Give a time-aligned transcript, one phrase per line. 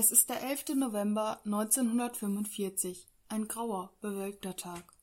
[0.00, 0.76] Es ist der 11.
[0.76, 4.94] November 1945, ein grauer, bewölkter Tag.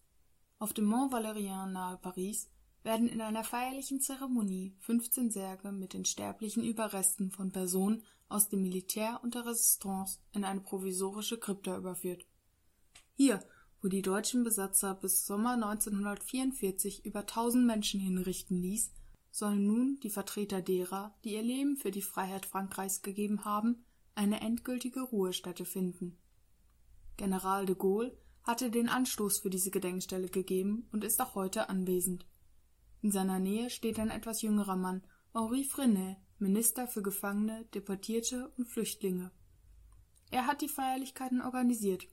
[0.58, 2.50] Auf dem Mont Valérien nahe Paris
[2.82, 8.64] werden in einer feierlichen Zeremonie 15 Särge mit den sterblichen Überresten von Personen aus dem
[8.64, 12.26] Militär und der Resistance in eine provisorische Krypta überführt.
[13.14, 13.40] Hier,
[13.84, 18.92] wo die deutschen Besatzer bis Sommer 1944 über 1000 Menschen hinrichten ließ,
[19.30, 23.86] sollen nun die Vertreter derer, die ihr Leben für die Freiheit Frankreichs gegeben haben,
[24.18, 26.18] eine endgültige Ruhestätte finden.
[27.18, 32.26] General de Gaulle hatte den Anstoß für diese Gedenkstelle gegeben und ist auch heute anwesend.
[33.02, 35.04] In seiner Nähe steht ein etwas jüngerer Mann,
[35.34, 39.32] Henri Freinet, Minister für Gefangene, Deportierte und Flüchtlinge.
[40.32, 42.08] Er hat die Feierlichkeiten organisiert.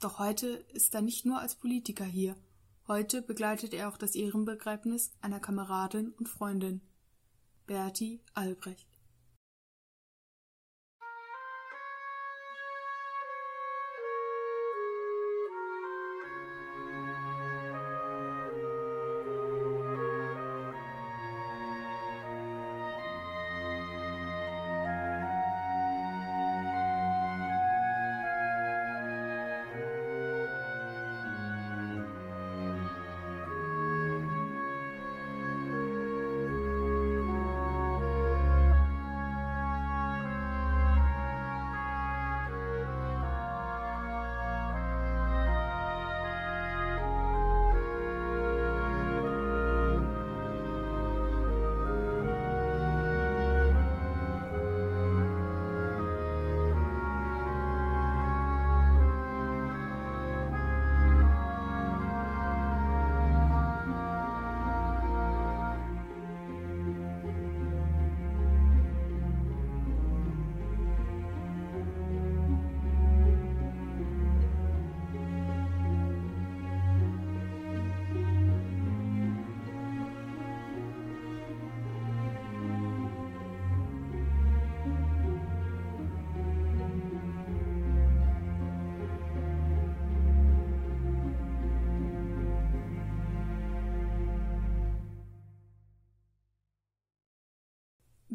[0.00, 2.36] Doch heute ist er nicht nur als Politiker hier,
[2.88, 6.80] heute begleitet er auch das Ehrenbegräbnis einer Kameradin und Freundin,
[7.66, 8.87] Bertie Albrecht.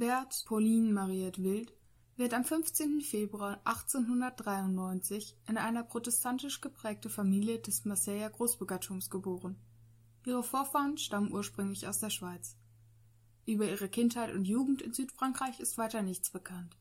[0.04, 1.74] Bert Pauline Mariette Wild
[2.18, 3.00] wird am 15.
[3.00, 9.56] Februar 1893 in einer protestantisch geprägte Familie des Marseiller Großbürgertums geboren.
[10.26, 12.58] Ihre Vorfahren stammen ursprünglich aus der Schweiz.
[13.46, 16.76] Über ihre Kindheit und Jugend in Südfrankreich ist weiter nichts bekannt.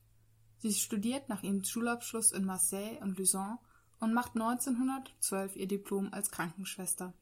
[0.58, 3.58] Sie studiert nach ihrem Schulabschluss in Marseille und Luzon
[4.00, 7.14] und macht 1912 ihr Diplom als Krankenschwester.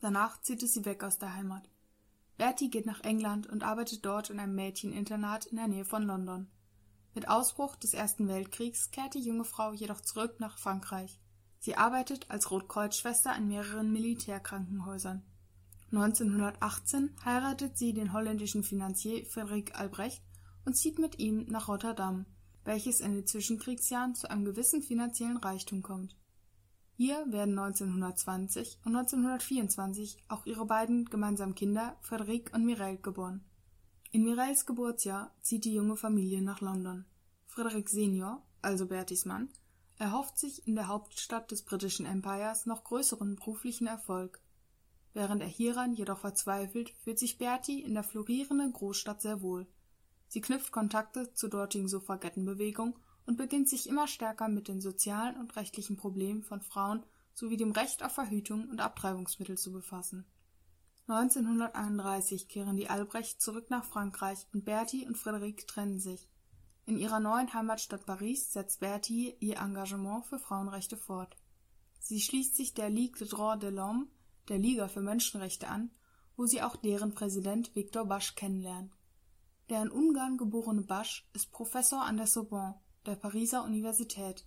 [0.00, 1.70] Danach zieht es sie weg aus der Heimat.
[2.36, 6.48] Bertie geht nach England und arbeitet dort in einem Mädcheninternat in der Nähe von London.
[7.14, 11.18] Mit Ausbruch des Ersten Weltkriegs kehrt die junge Frau jedoch zurück nach Frankreich.
[11.60, 15.22] Sie arbeitet als Rotkreuzschwester in mehreren Militärkrankenhäusern.
[15.92, 20.22] 1918 heiratet sie den holländischen Finanzier Frederik Albrecht
[20.66, 22.26] und zieht mit ihm nach Rotterdam,
[22.64, 26.16] welches in den Zwischenkriegsjahren zu einem gewissen finanziellen Reichtum kommt
[26.98, 33.44] hier werden 1920 und 1924 auch ihre beiden gemeinsamen Kinder Frédéric und Mireille geboren.
[34.12, 37.04] In Mireilles Geburtsjahr zieht die junge Familie nach London.
[37.54, 39.50] Frédéric Senior, also Berties Mann,
[39.98, 44.40] erhofft sich in der Hauptstadt des britischen Empires noch größeren beruflichen Erfolg.
[45.12, 49.66] Während er hieran jedoch verzweifelt, fühlt sich Bertie in der florierenden Großstadt sehr wohl.
[50.28, 55.56] Sie knüpft Kontakte zur dortigen Suffragettenbewegung und beginnt sich immer stärker mit den sozialen und
[55.56, 57.04] rechtlichen Problemen von Frauen
[57.34, 60.24] sowie dem Recht auf Verhütung und Abtreibungsmittel zu befassen.
[61.08, 66.28] 1931 kehren die Albrecht zurück nach Frankreich und Bertie und Frédéric trennen sich.
[66.84, 71.36] In ihrer neuen Heimatstadt Paris setzt Bertie ihr Engagement für Frauenrechte fort.
[72.00, 74.06] Sie schließt sich der Ligue des Droits de l'Homme,
[74.48, 75.90] der Liga für Menschenrechte an,
[76.36, 78.92] wo sie auch deren Präsident Victor Basch kennenlernt.
[79.68, 84.44] Der in Ungarn geborene Basch ist Professor an der Sorbonne der Pariser Universität.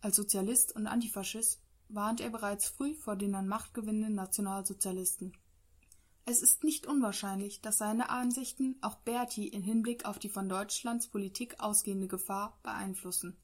[0.00, 5.36] Als Sozialist und Antifaschist warnt er bereits früh vor den an Macht gewinnenden Nationalsozialisten.
[6.24, 11.08] Es ist nicht unwahrscheinlich, dass seine Ansichten auch Berti in Hinblick auf die von Deutschlands
[11.08, 13.36] Politik ausgehende Gefahr beeinflussen.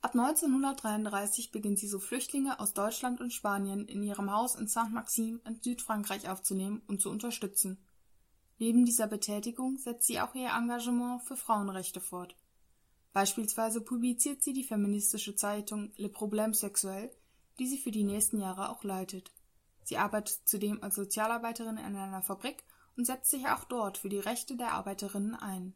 [0.00, 5.40] Ab 1933 beginnt sie so Flüchtlinge aus Deutschland und Spanien in ihrem Haus in Saint-Maxime
[5.46, 7.84] in Südfrankreich aufzunehmen und zu unterstützen.
[8.58, 12.36] Neben dieser Betätigung setzt sie auch ihr Engagement für Frauenrechte fort
[13.12, 17.10] Beispielsweise publiziert sie die feministische Zeitung Le Problème Sexuel,
[17.58, 19.32] die sie für die nächsten Jahre auch leitet.
[19.82, 22.62] Sie arbeitet zudem als Sozialarbeiterin in einer Fabrik
[22.96, 25.74] und setzt sich auch dort für die Rechte der Arbeiterinnen ein.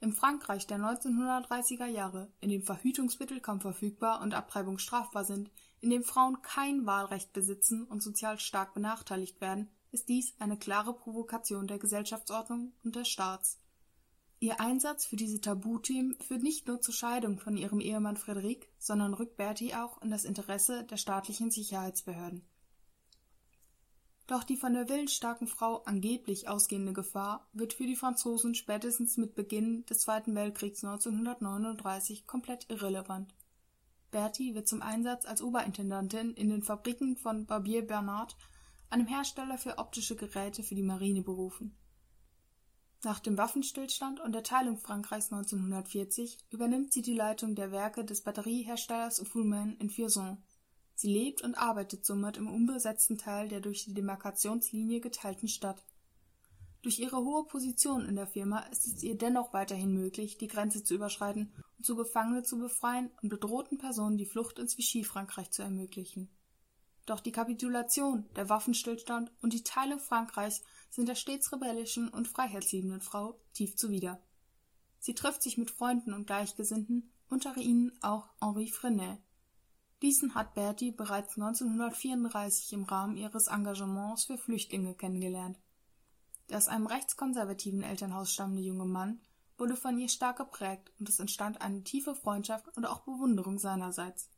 [0.00, 5.90] Im Frankreich der 1930er Jahre, in dem Verhütungsmittel kaum verfügbar und Abtreibung strafbar sind, in
[5.90, 11.66] dem Frauen kein Wahlrecht besitzen und sozial stark benachteiligt werden, ist dies eine klare Provokation
[11.66, 13.58] der Gesellschaftsordnung und des Staats.
[14.40, 19.14] Ihr Einsatz für diese Tabuthemen führt nicht nur zur Scheidung von ihrem Ehemann Frédéric, sondern
[19.14, 22.46] rückt Bertie auch in das Interesse der staatlichen Sicherheitsbehörden.
[24.28, 29.34] Doch die von der willensstarken Frau angeblich ausgehende Gefahr wird für die Franzosen spätestens mit
[29.34, 33.34] Beginn des Zweiten Weltkriegs 1939 komplett irrelevant.
[34.12, 38.36] Bertie wird zum Einsatz als Oberintendantin in den Fabriken von Barbier Bernard,
[38.88, 41.76] einem Hersteller für optische Geräte für die Marine, berufen
[43.04, 48.22] nach dem Waffenstillstand und der Teilung Frankreichs 1940 übernimmt sie die Leitung der Werke des
[48.22, 50.38] Batterieherstellers Fullman in Vierzon.
[50.94, 55.84] Sie lebt und arbeitet somit im unbesetzten Teil der durch die Demarkationslinie geteilten Stadt.
[56.82, 60.82] Durch ihre hohe Position in der Firma ist es ihr dennoch weiterhin möglich, die Grenze
[60.82, 65.62] zu überschreiten und so Gefangene zu befreien und bedrohten Personen die Flucht ins Vichy-Frankreich zu
[65.62, 66.28] ermöglichen
[67.10, 73.00] doch die Kapitulation, der Waffenstillstand und die Teilung Frankreichs sind der stets rebellischen und freiheitsliebenden
[73.00, 74.20] Frau tief zuwider.
[74.98, 79.20] Sie trifft sich mit Freunden und Gleichgesinnten, unter ihnen auch Henri Freinet.
[80.02, 85.58] Diesen hat Bertie bereits 1934 im Rahmen ihres Engagements für Flüchtlinge kennengelernt.
[86.48, 89.20] Der aus einem rechtskonservativen Elternhaus stammende junge Mann
[89.58, 94.30] wurde von ihr stark geprägt und es entstand eine tiefe Freundschaft und auch Bewunderung seinerseits.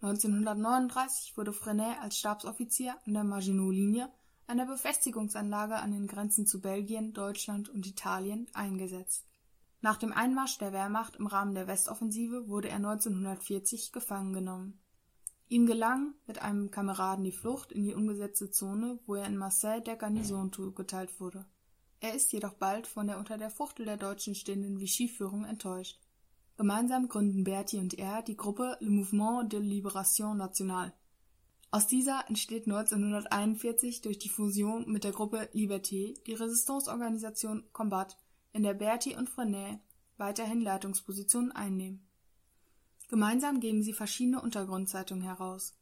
[0.00, 4.08] 1939 wurde Freinet als Stabsoffizier an der Maginot-Linie,
[4.46, 9.26] einer Befestigungsanlage an den Grenzen zu Belgien, Deutschland und Italien, eingesetzt.
[9.80, 14.80] Nach dem Einmarsch der Wehrmacht im Rahmen der Westoffensive wurde er 1940 gefangen genommen.
[15.48, 19.80] Ihm gelang mit einem Kameraden die Flucht in die unbesetzte Zone, wo er in Marseille
[19.80, 21.44] der Garnison zugeteilt wurde.
[21.98, 25.98] Er ist jedoch bald von der unter der Fuchtel der Deutschen stehenden Vichy-Führung enttäuscht
[26.58, 30.92] Gemeinsam gründen Bertie und er die Gruppe Le Mouvement de Libération Nationale.
[31.70, 38.18] Aus dieser entsteht 1941 durch die Fusion mit der Gruppe Liberté die Resistance-Organisation Combat,
[38.52, 39.78] in der Bertie und Freinet
[40.16, 42.04] weiterhin Leitungspositionen einnehmen.
[43.06, 45.78] Gemeinsam geben sie verschiedene Untergrundzeitungen heraus.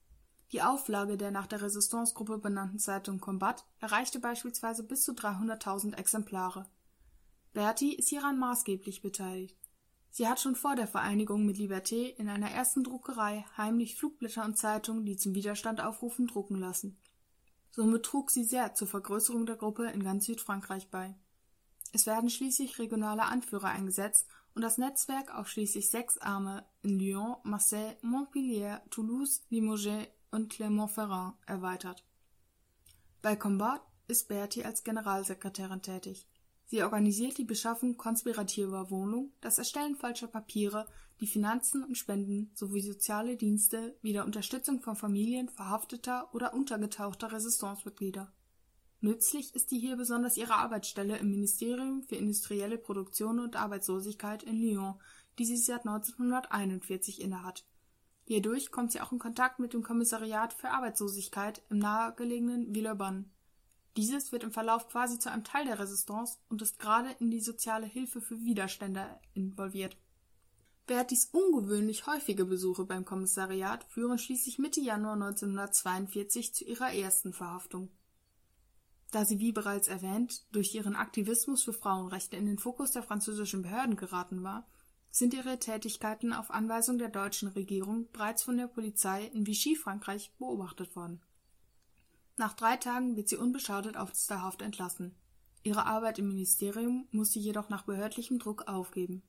[0.53, 6.67] Die Auflage der nach der Resistance-Gruppe benannten Zeitung Combat erreichte beispielsweise bis zu 300.000 Exemplare.
[7.55, 9.57] Bertie ist hieran maßgeblich beteiligt
[10.17, 14.57] Sie hat schon vor der Vereinigung mit Liberté in einer ersten Druckerei heimlich Flugblätter und
[14.57, 16.99] Zeitungen, die zum Widerstand aufrufen, drucken lassen.
[17.71, 21.15] Somit trug sie sehr zur Vergrößerung der Gruppe in ganz Südfrankreich bei.
[21.93, 27.37] Es werden schließlich regionale Anführer eingesetzt und das Netzwerk auf schließlich sechs Arme in Lyon,
[27.43, 32.07] Marseille, Montpellier, Toulouse, Limoges und Clermont-Ferrand erweitert.
[33.21, 36.27] Bei Combat ist Bertie als Generalsekretärin tätig.
[36.69, 40.87] Sie organisiert die Beschaffung konspirativer Wohnungen, das Erstellen falscher Papiere,
[41.21, 47.31] die Finanzen und Spenden sowie soziale Dienste wie der Unterstützung von Familien verhafteter oder untergetauchter
[47.31, 48.33] Resistancemitglieder.
[49.01, 55.01] Nützlich ist hier besonders ihre Arbeitsstelle im Ministerium für industrielle Produktion und Arbeitslosigkeit in Lyon,
[55.39, 57.65] die sie seit 1941 innehat.
[58.25, 63.27] Hierdurch kommt sie auch in Kontakt mit dem Kommissariat für Arbeitslosigkeit im nahegelegenen Villeurbanne
[63.97, 67.41] dieses wird im Verlauf quasi zu einem Teil der Resistance und ist gerade in die
[67.41, 69.05] soziale Hilfe für Widerstände
[69.35, 69.97] involviert.
[70.87, 77.91] Bertis ungewöhnlich häufige Besuche beim Kommissariat führen schließlich Mitte Januar 1942 zu ihrer ersten Verhaftung.
[79.11, 83.63] Da sie, wie bereits erwähnt, durch ihren Aktivismus für Frauenrechte in den Fokus der französischen
[83.63, 84.69] Behörden geraten war,
[85.11, 90.95] sind ihre Tätigkeiten auf Anweisung der deutschen Regierung bereits von der Polizei in Vichy-Frankreich beobachtet
[90.95, 91.21] worden
[92.37, 95.15] nach drei Tagen wird sie unbeschadet aus der Haft entlassen.
[95.63, 99.23] Ihre Arbeit im Ministerium muss sie jedoch nach behördlichem Druck aufgeben.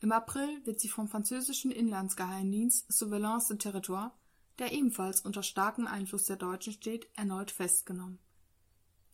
[0.00, 4.12] Im April wird sie vom französischen Inlandsgeheimdienst Surveillance de Territoire,
[4.58, 8.18] der ebenfalls unter starkem Einfluss der Deutschen steht, erneut festgenommen.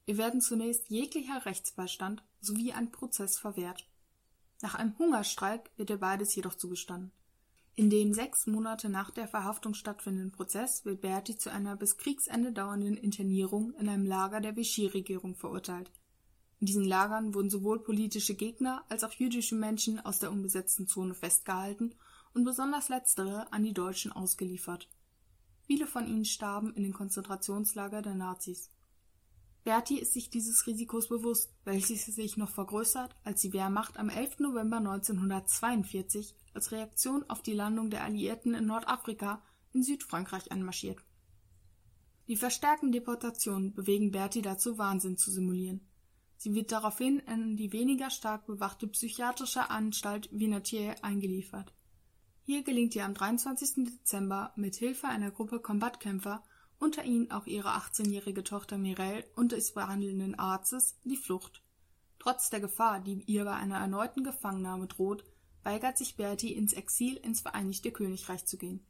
[0.07, 3.89] Ihr werden zunächst jeglicher Rechtsbeistand sowie ein Prozess verwehrt.
[4.61, 7.13] Nach einem Hungerstreik wird ihr beides jedoch zugestanden.
[7.75, 12.53] In dem sechs Monate nach der Verhaftung stattfindenden Prozess wird Berti zu einer bis Kriegsende
[12.53, 15.91] dauernden Internierung in einem Lager der Vichy-Regierung verurteilt.
[16.61, 21.15] In diesen Lagern wurden sowohl politische Gegner als auch jüdische Menschen aus der unbesetzten Zone
[21.15, 21.95] festgehalten
[22.35, 24.91] und besonders letztere an die Deutschen ausgeliefert.
[25.63, 28.71] Viele von ihnen starben in den Konzentrationslager der Nazis.
[29.65, 34.41] Berti ist sich dieses Risikos bewusst, welches sich noch vergrößert, als die Wehrmacht am 11.
[34.41, 39.43] November 1942 als Reaktion auf die Landung der Alliierten in Nordafrika
[39.73, 40.99] in Südfrankreich anmarschiert.
[42.29, 45.81] Die verstärkten Deportationen bewegen Bertie dazu, Wahnsinn zu simulieren.
[46.37, 51.73] Sie wird daraufhin in die weniger stark bewachte psychiatrische Anstalt Vinatier eingeliefert.
[52.45, 53.85] Hier gelingt ihr am 23.
[53.85, 56.43] Dezember mit Hilfe einer Gruppe Kombattkämpfer,
[56.79, 61.63] unter ihnen auch ihre 18-jährige Tochter Mireille und des behandelnden Arztes, die Flucht.
[62.19, 65.25] Trotz der Gefahr, die ihr bei einer erneuten Gefangennahme droht,
[65.63, 68.85] weigert sich Bertie ins Exil ins Vereinigte Königreich zu gehen.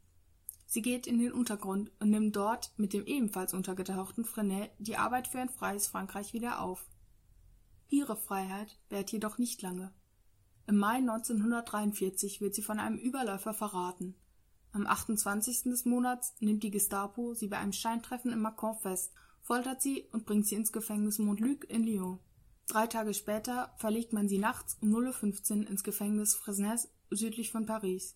[0.65, 5.27] Sie geht in den Untergrund und nimmt dort mit dem ebenfalls untergetauchten Fresnel die Arbeit
[5.27, 6.87] für ein freies Frankreich wieder auf.
[7.89, 9.93] Ihre Freiheit währt jedoch nicht lange.
[10.65, 14.15] Im Mai 1943 wird sie von einem Überläufer verraten.
[14.71, 15.63] Am 28.
[15.65, 19.11] des Monats nimmt die Gestapo sie bei einem Scheintreffen in Mâcon fest,
[19.41, 22.19] foltert sie und bringt sie ins Gefängnis Montluc in Lyon.
[22.67, 27.65] Drei Tage später verlegt man sie nachts um 0.15 Uhr ins Gefängnis Fresnes südlich von
[27.65, 28.15] Paris.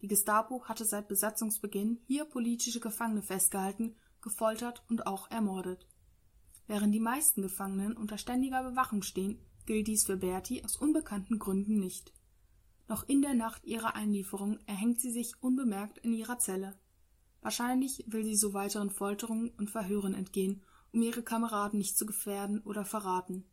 [0.00, 5.86] Die Gestapo hatte seit Besatzungsbeginn hier politische Gefangene festgehalten, gefoltert und auch ermordet.
[6.66, 11.78] Während die meisten Gefangenen unter ständiger Bewachung stehen, gilt dies für Bertie aus unbekannten Gründen
[11.78, 12.12] nicht.
[12.88, 16.76] Noch in der Nacht ihrer Einlieferung erhängt sie sich unbemerkt in ihrer Zelle.
[17.40, 22.60] Wahrscheinlich will sie so weiteren Folterungen und Verhören entgehen, um ihre Kameraden nicht zu gefährden
[22.62, 23.44] oder verraten.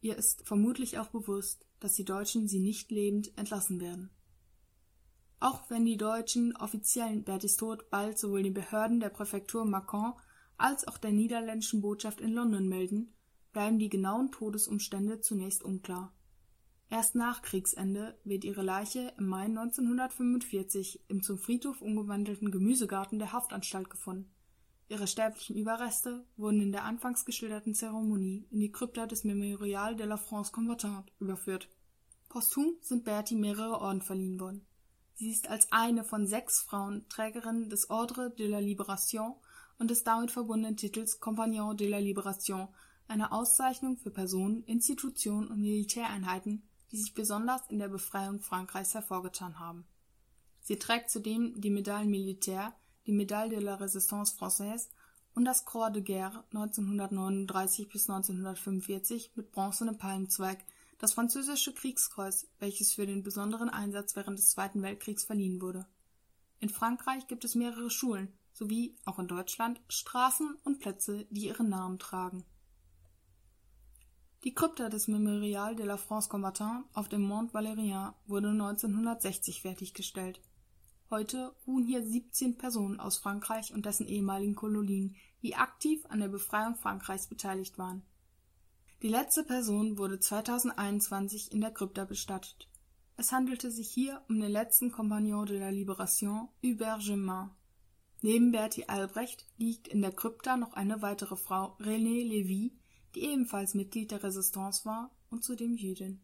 [0.00, 4.10] Ihr ist vermutlich auch bewusst, dass die Deutschen sie nicht lebend entlassen werden.
[5.40, 10.14] Auch wenn die deutschen Offiziellen Bertis Tod bald sowohl den Behörden der Präfektur Mâcon
[10.56, 13.14] als auch der niederländischen Botschaft in London melden,
[13.52, 16.12] bleiben die genauen Todesumstände zunächst unklar.
[16.90, 23.32] Erst nach Kriegsende wird ihre Leiche im Mai 1945 im zum Friedhof umgewandelten Gemüsegarten der
[23.32, 24.32] Haftanstalt gefunden
[24.88, 30.06] Ihre sterblichen Überreste wurden in der anfangs geschilderten Zeremonie in die Krypta des Mémorial de
[30.06, 31.68] la France Combattante überführt.
[32.30, 34.66] Posthum sind Bertie mehrere Orden verliehen worden.
[35.14, 39.34] Sie ist als eine von sechs Frauen Trägerin des Ordre de la Libération
[39.78, 42.68] und des damit verbundenen Titels Compagnon de la Libération,
[43.08, 49.58] einer Auszeichnung für Personen, Institutionen und Militäreinheiten, die sich besonders in der Befreiung Frankreichs hervorgetan
[49.58, 49.86] haben.
[50.62, 52.72] Sie trägt zudem die Medaille Militaire
[53.08, 54.90] die Médaille de la Résistance Française
[55.34, 60.58] und das Croix de Guerre 1939 bis 1945 mit bronzenem Palmzweig,
[60.98, 65.86] das französische Kriegskreuz, welches für den besonderen Einsatz während des Zweiten Weltkriegs verliehen wurde.
[66.60, 71.70] In Frankreich gibt es mehrere Schulen sowie, auch in Deutschland, Straßen und Plätze, die ihren
[71.70, 72.44] Namen tragen.
[74.44, 80.40] Die Krypta des Mémorial de la France Combattant auf dem Mont Valérien wurde 1960 fertiggestellt
[81.10, 86.28] Heute ruhen hier 17 Personen aus Frankreich und dessen ehemaligen Kolonien, die aktiv an der
[86.28, 88.02] Befreiung Frankreichs beteiligt waren.
[89.00, 92.68] Die letzte Person wurde 2021 in der Krypta bestattet.
[93.16, 97.52] Es handelte sich hier um den letzten Compagnon de la Libération, Hubert Germain.
[98.20, 102.72] Neben Bertie Albrecht liegt in der Krypta noch eine weitere Frau, Renée Lévy,
[103.14, 106.20] die ebenfalls Mitglied der Resistance war und zudem Jüdin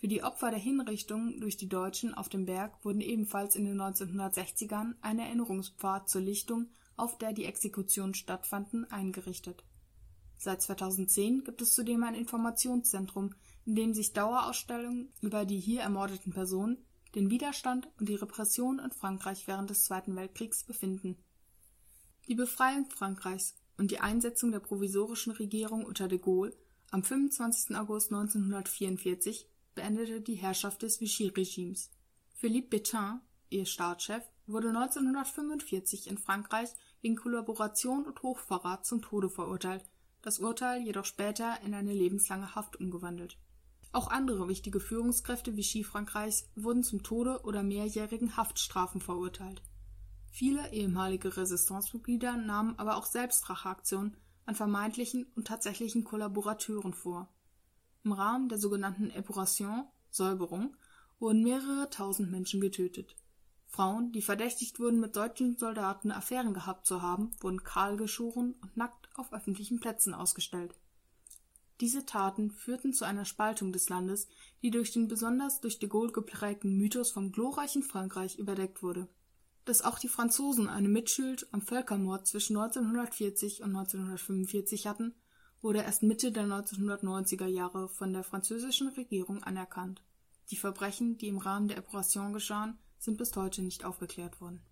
[0.00, 3.78] für die Opfer der Hinrichtung durch die Deutschen auf dem Berg wurden ebenfalls in den
[3.78, 9.62] 1960ern ein Erinnerungspfad zur Lichtung, auf der die Exekutionen stattfanden, eingerichtet.
[10.38, 13.34] Seit 2010 gibt es zudem ein Informationszentrum,
[13.66, 16.78] in dem sich Dauerausstellungen über die hier ermordeten Personen,
[17.14, 21.18] den Widerstand und die Repression in Frankreich während des Zweiten Weltkriegs befinden.
[22.26, 26.56] Die Befreiung Frankreichs und die Einsetzung der provisorischen Regierung unter de Gaulle
[26.90, 27.76] am 25.
[27.76, 31.90] August 1944 beendete die Herrschaft des Vichy-Regimes.
[32.34, 36.70] Philippe Pétain, ihr Staatschef, wurde 1945 in Frankreich
[37.02, 39.84] wegen Kollaboration und Hochverrat zum Tode verurteilt,
[40.22, 43.38] das Urteil jedoch später in eine lebenslange Haft umgewandelt.
[43.92, 49.62] Auch andere wichtige Führungskräfte Vichy-Frankreichs wurden zum Tode oder mehrjährigen Haftstrafen verurteilt.
[50.30, 57.28] Viele ehemalige Resistancemitglieder nahmen aber auch Selbstracheaktionen an vermeintlichen und tatsächlichen Kollaborateuren vor
[58.04, 60.76] im Rahmen der sogenannten Épuration (Säuberung)
[61.18, 63.16] wurden mehrere tausend Menschen getötet.
[63.66, 69.08] Frauen, die verdächtigt wurden, mit deutschen Soldaten Affären gehabt zu haben, wurden kahlgeschoren und nackt
[69.14, 70.74] auf öffentlichen Plätzen ausgestellt.
[71.80, 74.28] Diese Taten führten zu einer Spaltung des Landes,
[74.60, 79.08] die durch den besonders durch de Gaulle geprägten Mythos vom glorreichen Frankreich überdeckt wurde.
[79.64, 85.14] Dass auch die Franzosen eine Mitschuld am Völkermord zwischen 1940 und 1945 hatten
[85.62, 90.02] wurde erst Mitte der 1990er Jahre von der französischen Regierung anerkannt.
[90.50, 94.62] Die Verbrechen, die im Rahmen der Operation geschahen, sind bis heute nicht aufgeklärt worden.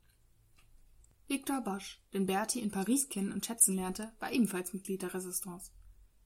[1.29, 5.73] Victor Bosch, den Bertie in Paris kennen und schätzen lernte, war ebenfalls Mitglied der Resistance.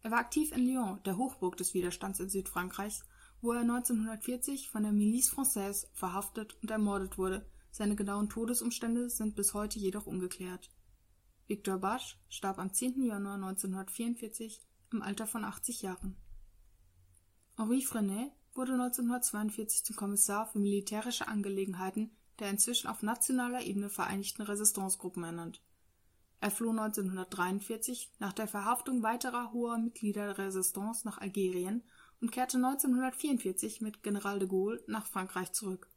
[0.01, 3.05] Er war aktiv in Lyon, der Hochburg des Widerstands in Südfrankreichs,
[3.41, 7.47] wo er 1940 von der Milice Française verhaftet und ermordet wurde.
[7.71, 10.71] Seine genauen Todesumstände sind bis heute jedoch ungeklärt
[11.53, 13.03] Victor Basch starb am 10.
[13.03, 16.17] Januar 1944 im Alter von 80 Jahren.
[17.59, 24.41] Henri Frenay wurde 1942 zum Kommissar für militärische Angelegenheiten der inzwischen auf nationaler Ebene vereinigten
[24.41, 25.63] Resistancegruppen ernannt.
[26.41, 31.83] Er floh 1943 nach der Verhaftung weiterer hoher Mitglieder der Resistance nach Algerien
[32.23, 35.91] und kehrte 1944 mit General de Gaulle nach Frankreich zurück.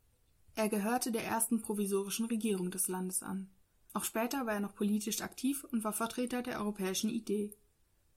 [0.55, 3.54] Er gehörte der ersten provisorischen Regierung des Landes an.
[3.95, 7.55] Auch später war er noch politisch aktiv und war Vertreter der europäischen Idee.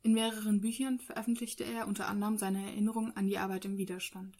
[0.02, 4.36] In mehreren Büchern veröffentlichte er unter anderem seine Erinnerungen an die Arbeit im Widerstand.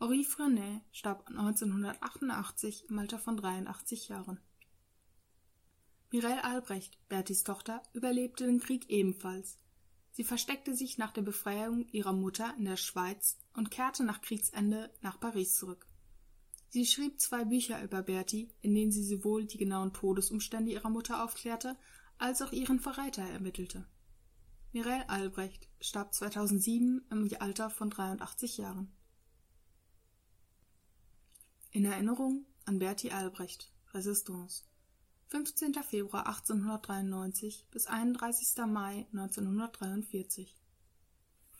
[0.00, 4.40] Henri Frenay starb 1988 im Alter von 83 Jahren.
[6.10, 9.58] Mireille Albrecht, Bertis Tochter, überlebte den Krieg ebenfalls.
[10.12, 14.90] Sie versteckte sich nach der Befreiung ihrer Mutter in der Schweiz und kehrte nach Kriegsende
[15.02, 15.86] nach Paris zurück.
[16.68, 21.24] Sie schrieb zwei Bücher über Berti, in denen sie sowohl die genauen Todesumstände ihrer Mutter
[21.24, 21.76] aufklärte,
[22.18, 23.86] als auch ihren Verräter ermittelte.
[24.72, 28.92] Mireille Albrecht starb 2007 im Alter von 83 Jahren.
[31.70, 34.64] In Erinnerung an Berti Albrecht, Resistance
[35.28, 35.74] 15.
[35.82, 38.64] Februar 1893 bis 31.
[38.66, 40.54] Mai 1943